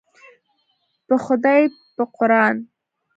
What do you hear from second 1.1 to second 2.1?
خدای په